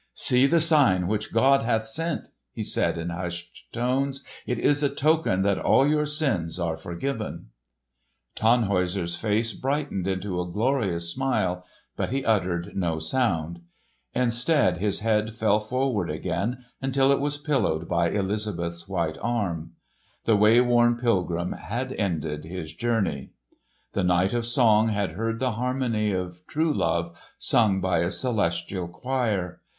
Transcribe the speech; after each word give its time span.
"See 0.15 0.47
the 0.47 0.61
sign 0.61 1.05
which 1.05 1.31
God 1.31 1.61
hath 1.61 1.85
sent!" 1.85 2.29
he 2.51 2.63
said 2.63 2.97
in 2.97 3.09
hushed 3.09 3.71
tones. 3.71 4.23
"It 4.47 4.57
is 4.57 4.81
a 4.81 4.89
token 4.89 5.43
that 5.43 5.59
all 5.59 5.87
your 5.87 6.07
sins 6.07 6.57
are 6.59 6.75
forgiven." 6.75 7.51
Tannhäuser's 8.35 9.15
face 9.15 9.53
brightened 9.53 10.07
into 10.07 10.41
a 10.41 10.49
glorious 10.51 11.11
smile, 11.13 11.63
but 11.95 12.09
he 12.09 12.25
uttered 12.25 12.75
no 12.75 12.97
sound. 12.97 13.59
Instead, 14.15 14.79
his 14.79 15.01
head 15.01 15.35
fell 15.35 15.59
forward 15.59 16.09
again 16.09 16.65
until 16.81 17.11
it 17.11 17.19
was 17.19 17.37
pillowed 17.37 17.87
by 17.87 18.09
Elizabeth's 18.09 18.87
white 18.89 19.19
arm. 19.21 19.73
The 20.25 20.35
way 20.35 20.59
worn 20.61 20.95
pilgrim 20.97 21.51
had 21.51 21.93
ended 21.93 22.45
his 22.45 22.73
journey. 22.73 23.33
The 23.93 24.03
Knight 24.03 24.33
of 24.33 24.47
Song 24.47 24.87
had 24.87 25.11
heard 25.11 25.37
the 25.37 25.51
harmony 25.51 26.09
of 26.11 26.41
true 26.47 26.73
love 26.73 27.15
sung 27.37 27.79
by 27.79 27.99
a 27.99 28.09
celestial 28.09 28.87
choir. 28.87 29.59